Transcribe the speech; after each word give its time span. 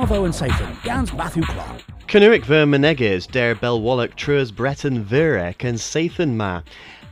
Nuovo 0.00 0.24
and 0.24 0.34
Satan, 0.34 0.78
Gans 0.82 1.12
Matthew 1.12 1.42
Clark. 1.42 1.82
Canuic 2.06 2.46
ver 2.46 2.64
Meneges, 2.64 3.30
der 3.30 3.54
Belwallach 3.54 4.16
Truas 4.16 4.50
Breton 4.50 5.04
Virek 5.04 5.62
and 5.62 5.76
Sathan 5.76 6.36
Ma. 6.36 6.62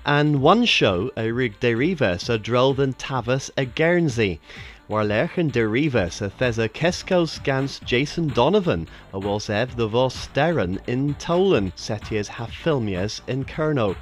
And 0.06 0.40
one 0.40 0.64
show 0.64 1.10
a 1.14 1.30
rig 1.30 1.60
derivas 1.60 2.30
a 2.30 2.38
droll 2.38 2.72
than 2.72 2.94
Tavas 2.94 3.50
a 3.58 3.66
Guernsey. 3.66 4.40
Lerchen 4.88 5.52
derivas 5.52 6.22
a 6.22 6.30
thesa 6.30 6.66
Keskos 6.66 7.44
gans 7.44 7.78
Jason 7.80 8.28
Donovan, 8.28 8.88
a 9.12 9.18
was 9.18 9.50
ev 9.50 9.76
the 9.76 9.86
vos 9.86 10.16
steren 10.16 10.78
in 10.88 11.14
Tolan, 11.16 11.70
setias 11.76 12.26
ha 12.26 12.46
filmias 12.46 13.20
in 13.28 13.44
Kerno. 13.44 13.96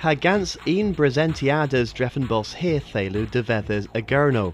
Ha 0.00 0.14
gans 0.14 0.56
een 0.66 0.96
bresentiades 0.96 1.94
dreffenbos 1.94 2.54
he 2.54 2.80
thelu 2.80 3.30
de 3.30 3.44
vethers 3.44 3.86
a 3.94 4.02
Gurno. 4.02 4.52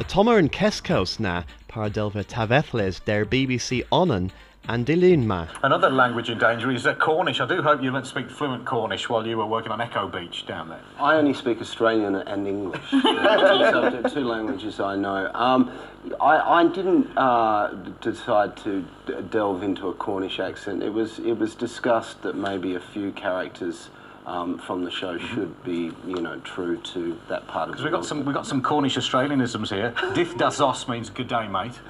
A 0.00 0.02
tomer 0.02 0.40
in 0.40 0.48
Keskos 0.48 1.20
na, 1.20 1.44
par 1.68 1.90
delva 1.90 2.24
tavethles 2.24 3.04
der 3.04 3.24
BBC 3.24 3.82
onan, 3.92 4.32
and 4.68 4.86
Dilunma. 4.86 5.48
Another 5.62 5.88
language 5.88 6.28
in 6.28 6.38
danger 6.38 6.70
is 6.70 6.86
uh, 6.86 6.94
Cornish. 6.94 7.40
I 7.40 7.46
do 7.46 7.62
hope 7.62 7.82
you 7.82 7.90
didn't 7.90 8.06
speak 8.06 8.30
fluent 8.30 8.66
Cornish 8.66 9.08
while 9.08 9.26
you 9.26 9.38
were 9.38 9.46
working 9.46 9.72
on 9.72 9.80
Echo 9.80 10.06
Beach 10.08 10.46
down 10.46 10.68
there. 10.68 10.82
I 10.98 11.16
only 11.16 11.32
speak 11.32 11.60
Australian 11.60 12.14
and 12.14 12.46
English. 12.46 12.80
two, 12.90 14.02
two 14.10 14.24
languages 14.24 14.78
I 14.78 14.96
know. 14.96 15.30
Um, 15.32 15.72
I, 16.20 16.60
I, 16.60 16.68
didn't 16.68 17.16
uh, 17.16 17.68
decide 18.00 18.56
to 18.58 18.84
delve 19.30 19.62
into 19.62 19.88
a 19.88 19.94
Cornish 19.94 20.38
accent. 20.38 20.82
It 20.82 20.92
was 20.92 21.18
it 21.18 21.38
was 21.38 21.54
discussed 21.54 22.22
that 22.22 22.36
maybe 22.36 22.74
a 22.74 22.80
few 22.80 23.10
characters 23.12 23.88
um, 24.28 24.58
from 24.58 24.84
the 24.84 24.90
show 24.90 25.16
should 25.16 25.64
be, 25.64 25.90
you 26.06 26.20
know, 26.20 26.38
true 26.40 26.76
to 26.92 27.18
that 27.28 27.48
part 27.48 27.70
of 27.70 27.72
Because 27.72 27.84
we've 27.84 27.92
got 27.92 28.04
some, 28.04 28.24
we've 28.26 28.34
got 28.34 28.46
some 28.46 28.60
Cornish 28.60 28.96
Australianisms 28.96 29.74
here. 29.74 29.92
Dith 30.14 30.36
das 30.36 30.60
os 30.60 30.86
means 30.86 31.08
good 31.08 31.28
day, 31.28 31.48
mate, 31.48 31.80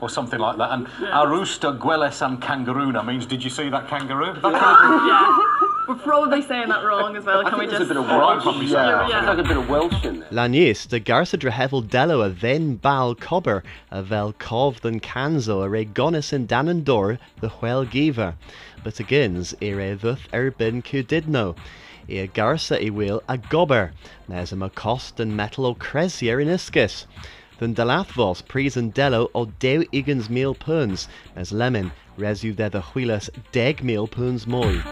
or 0.00 0.10
something 0.10 0.38
like 0.38 0.58
that. 0.58 0.72
And 0.72 0.86
yeah. 1.00 1.08
arusta 1.12 1.78
gueles 1.78 2.24
and 2.24 2.40
kangaroona 2.40 3.04
means 3.04 3.24
did 3.24 3.42
you 3.42 3.48
see 3.48 3.70
that 3.70 3.88
kangaroo? 3.88 4.34
That 4.34 4.52
yeah. 5.62 5.68
We're 5.88 5.94
probably 5.96 6.42
saying 6.42 6.68
that 6.68 6.84
wrong 6.84 7.16
as 7.16 7.24
well. 7.24 7.42
Can 7.48 7.58
we 7.58 7.66
just? 7.66 7.82
a 7.82 7.84
bit 7.86 7.96
of 7.96 8.06
Welsh. 8.06 8.44
Yeah, 8.70 9.08
yeah. 9.08 9.28
like 9.28 9.38
a 9.38 9.42
bit 9.42 9.56
of 9.56 9.68
Welsh 9.68 10.04
in 10.04 10.20
there. 10.20 10.28
Lanius, 10.28 10.86
de 10.86 11.00
garsa 11.00 11.38
drehevel 11.38 11.88
dello 11.88 12.20
a 12.20 12.28
then 12.28 12.76
bal 12.76 13.14
cobber, 13.14 13.64
a 13.90 14.02
vel 14.02 14.32
cov 14.34 14.80
than 14.82 15.00
canzo, 15.00 15.64
a 15.64 15.68
regonis 15.68 16.32
in 16.32 16.46
danandor, 16.46 17.18
the 17.40 17.48
whale 17.48 17.84
giver. 17.84 18.34
But 18.84 19.00
agains, 19.00 19.54
ere 19.60 19.96
thuth 19.96 20.28
erbin 20.32 20.82
cudidno. 20.82 21.56
E 22.08 22.26
garsa 22.28 22.84
i 22.84 22.90
will 22.90 23.22
a 23.28 23.38
gobber, 23.38 23.92
nes 24.28 24.52
a 24.52 24.70
cost 24.70 25.18
and 25.18 25.36
metal 25.36 25.66
o 25.66 25.74
cresier 25.74 26.40
in 26.40 26.48
iscus. 26.48 27.06
Then 27.58 27.74
delathvos 27.74 28.46
pris 28.46 28.76
and 28.76 28.92
dello 28.94 29.30
o 29.34 29.46
deu 29.46 29.86
igans 29.92 30.30
meal 30.30 30.54
puns, 30.54 31.08
as 31.34 31.52
lemon 31.52 31.92
resu 32.18 32.54
de 32.54 32.68
the 32.68 32.80
huilas 32.80 33.30
deg 33.52 33.82
meal 33.82 34.06
puns 34.06 34.46
moi. 34.46 34.82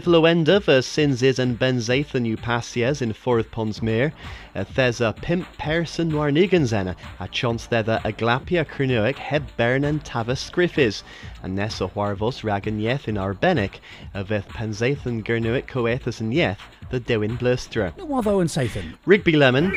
Lywenda 0.00 0.62
fy 0.62 0.80
Sinzis 0.80 1.38
and 1.38 1.58
Benzathan 1.58 2.24
yw 2.24 2.38
pasias 2.38 3.02
in 3.02 3.12
Ffordd 3.12 3.50
Ponsmere, 3.50 4.10
uh, 4.56 4.60
a 4.60 4.64
thesa 4.64 5.14
pimp 5.14 5.46
person 5.58 6.12
warnigans 6.12 6.72
enna, 6.72 6.96
a 7.20 7.28
chons 7.28 7.66
thedda 7.66 8.02
a 8.02 8.10
glapia 8.10 8.64
crnuic 8.64 9.16
heb 9.16 9.42
and 9.58 10.02
tavas 10.02 10.50
scriffis, 10.50 11.02
a 11.42 11.48
nes 11.48 11.82
o 11.82 11.88
warvos 11.88 12.42
ragan 12.42 12.80
yeth 12.80 13.06
in 13.06 13.16
arbenic, 13.16 13.80
a 14.14 14.24
veth 14.24 14.48
Penzathan 14.48 15.22
gernuic 15.22 15.66
coethus 15.66 16.20
and 16.20 16.32
yeth, 16.32 16.56
the 16.88 16.98
dewin 16.98 17.36
blustra. 17.36 17.92
Nuovo 17.98 18.40
and 18.40 18.48
Sathan. 18.48 18.96
Rigby 19.04 19.36
Lemon. 19.36 19.72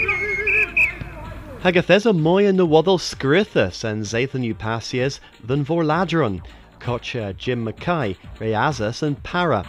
Hagathesa 1.61 2.17
moya 2.17 2.53
nuwadal 2.53 2.99
scrithus 2.99 3.83
and 3.83 4.03
Zathan 4.03 4.53
upasias 4.53 5.19
than 5.43 5.65
vorladron, 5.65 6.41
Kocha 6.79 7.35
Jim 7.35 7.65
Mackay, 7.65 8.15
Reazas 8.39 9.03
and 9.03 9.21
Para. 9.21 9.65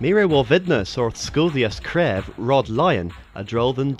Mire 0.00 0.28
war 0.28 0.44
vidna 0.44 0.84
sorth 0.84 1.16
sculdius 1.16 1.80
crev 1.80 2.32
Rod 2.36 2.68
Lyon, 2.68 3.12
a 3.34 3.42
droll 3.42 3.72
than 3.72 3.94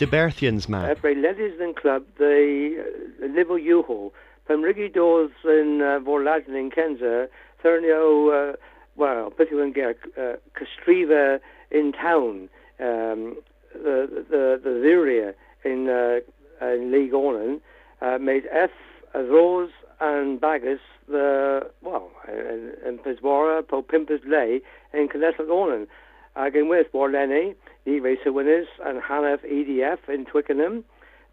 man. 0.68 0.88
Every 0.88 1.14
ladies 1.14 1.58
and 1.60 1.74
club, 1.74 2.04
the 2.18 2.84
uh, 3.22 3.26
Livel 3.26 3.62
U-Haul, 3.62 4.12
Pemrigi 4.48 4.92
doors 4.92 5.30
in 5.44 5.80
uh, 5.82 5.98
Vorladen 5.98 6.54
in 6.56 6.70
Kenza, 6.70 7.28
Thurnio, 7.62 8.52
uh, 8.52 8.56
well, 8.96 9.32
Ger, 9.74 9.94
uh, 10.16 10.36
Castriva 10.54 11.40
in 11.70 11.92
town, 11.92 12.48
um, 12.80 13.36
the, 13.72 14.24
the, 14.30 14.60
the 14.62 14.70
Ziria 14.70 15.34
in, 15.64 15.88
uh, 15.88 16.20
in 16.64 16.92
League 16.92 17.12
Ornan, 17.12 17.60
uh, 18.00 18.18
made 18.18 18.44
F, 18.52 18.70
Rose 19.14 19.70
and 20.00 20.40
Baggis, 20.40 20.80
the, 21.08 21.70
well, 21.82 22.10
in, 22.28 22.72
in 22.86 22.98
Pisbora, 22.98 23.66
po 23.66 23.82
Pimpers 23.82 24.20
Lay, 24.26 24.60
in 24.92 25.08
Connecticut 25.08 25.48
Ornan. 25.48 25.86
Again 26.36 26.68
with 26.68 26.86
Warlenny, 26.92 27.54
the 27.84 28.00
racer 28.00 28.32
winners, 28.32 28.68
and 28.84 29.02
Hanef 29.02 29.40
EDF 29.44 30.08
in 30.08 30.24
Twickenham. 30.24 30.84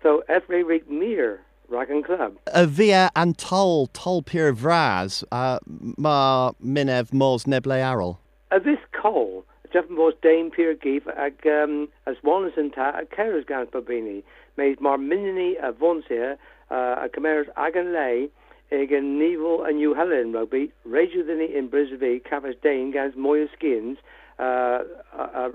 So 0.01 0.23
every 0.27 0.63
week 0.63 0.89
mere 0.89 1.41
Raggan 1.69 2.03
Club. 2.03 2.37
A 2.47 2.65
via 2.65 3.11
and 3.15 3.37
tol 3.37 3.87
tol 3.87 4.21
pure 4.21 4.53
vraz, 4.53 5.23
uh, 5.31 5.59
ma 5.97 6.51
minev 6.63 7.13
mos 7.13 7.45
neble 7.45 7.81
arol. 7.81 8.19
A 8.51 8.59
this 8.59 8.79
call, 8.91 9.45
Jeff 9.73 9.89
mos 9.89 10.13
dame 10.21 10.51
pure 10.51 10.75
gif 10.75 11.07
ag 11.07 11.45
um, 11.47 11.87
as 12.05 12.15
one 12.21 12.45
as 12.45 12.53
ta 12.73 12.99
a 12.99 13.05
keres 13.05 13.45
gans 13.45 13.69
babini, 13.69 14.23
made 14.57 14.79
mar 14.79 14.97
minini 14.97 15.53
a 15.61 15.71
vonsia, 15.71 16.37
uh, 16.71 17.05
a 17.05 17.09
cameras 17.09 17.47
agan 17.57 17.93
lay, 17.93 18.29
egen 18.75 19.17
nivel 19.17 19.63
a 19.63 19.71
New 19.71 19.93
Helen 19.93 20.31
rugby, 20.33 20.71
radio 20.83 21.21
in 21.57 21.67
Brisbane, 21.69 22.19
Cafes 22.19 22.55
Dane 22.61 22.91
gans 22.91 23.15
moya 23.15 23.47
skins, 23.55 23.97
uh, 24.39 24.79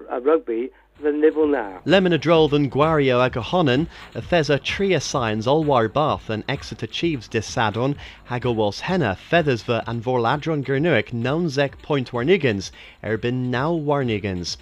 a, 0.09 0.21
rugby 0.21 0.71
the 1.03 1.13
nibble 1.13 1.47
now. 1.47 1.81
Lemon 1.85 2.13
a 2.13 2.19
droll 2.19 2.49
than 2.49 2.71
Guario 2.71 3.25
ag 3.25 3.37
a 3.37 3.41
a 3.41 4.21
thesa 4.21 4.63
tria 4.63 5.01
signs 5.01 5.47
all 5.47 5.65
war 5.65 5.89
bath 5.89 6.29
and 6.29 6.45
Exeter 6.49 6.87
Chiefs 6.87 7.29
dis 7.29 7.47
sadon, 7.47 7.97
hago 8.29 8.81
henna, 8.81 9.17
feathers 9.17 9.63
ver 9.63 9.83
and 9.87 10.03
vorladron 10.03 10.63
gernuic, 10.63 11.13
non 11.13 11.49
zek 11.49 11.81
point 11.83 12.13
warnigans, 12.13 12.71
erbin 13.03 13.51
now 13.51 13.73
warnigans. 13.73 14.57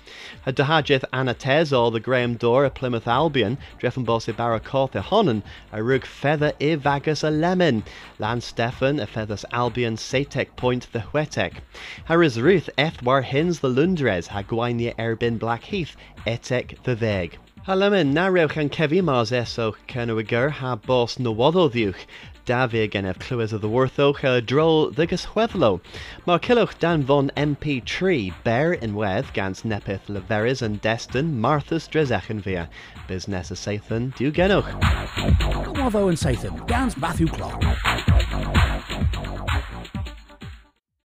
A 0.47 0.53
dahajeth 0.53 1.05
anna 1.13 1.35
all 1.77 1.91
the 1.91 2.01
Graham 2.01 2.35
Door 2.35 2.67
a 2.67 2.71
Plymouth 2.71 3.09
Albion, 3.09 3.59
dreffen 3.81 4.05
bos 4.05 4.29
e 4.29 4.33
barakoth 4.33 4.95
e 4.95 5.01
honan, 5.01 5.43
a 5.73 5.83
rug 5.83 6.07
feather 6.07 6.53
e 6.61 6.77
vagus 6.77 7.25
a 7.25 7.31
lemon, 7.31 7.83
Lan 8.19 8.41
Stefan 8.41 9.01
a 9.01 9.07
feathers 9.07 9.45
Albion 9.53 9.97
satek 9.97 10.55
point 10.57 10.87
the 10.93 11.01
huetek. 11.01 11.55
Harris 12.05 12.37
Ruth 12.39 12.71
eth 12.79 13.03
war 13.03 13.23
hins 13.23 13.61
the 13.61 13.69
lundres, 13.69 14.29
ha 14.29 14.43
gwaine 14.43 14.95
erbin 14.99 15.39
Blackheath, 15.39 15.97
etek 16.29 16.77
ddeg. 16.85 17.39
Halamen, 17.69 18.15
na 18.15 18.29
rewch 18.29 18.57
an 18.57 18.71
cefi 18.71 19.03
mas 19.05 19.31
eso 19.33 19.75
cenwygyr 19.89 20.51
ha 20.61 20.75
bos 20.75 21.17
nywoddo 21.19 21.69
ddiwch, 21.69 22.07
da 22.49 22.67
fi 22.67 22.87
genef 22.89 23.19
clywed 23.21 23.53
o 23.53 23.59
ddywrthowch 23.61 24.23
a 24.25 24.41
drol 24.41 24.91
ddygus 24.97 25.27
chweddlo. 25.33 25.71
Mae'r 26.27 26.41
cilwch 26.47 26.73
dan 26.85 27.05
von 27.11 27.29
MP3 27.37 28.33
ber 28.47 28.73
unwedd 28.87 29.35
gans 29.37 29.67
nepeth 29.69 30.09
leferys 30.09 30.65
yn 30.65 30.81
destun 30.87 31.35
Marthas 31.45 31.91
Dresechen 31.93 32.41
fia. 32.49 32.65
Busnes 33.11 33.53
y 33.53 33.61
Seithyn, 33.65 34.13
diw 34.17 34.33
genwch. 34.33 34.73
Cwoddo 35.77 36.07
yn 36.09 36.17
Seithyn, 36.25 36.57
gans 36.73 36.97
Matthew 36.97 37.29
Clark. 37.37 37.69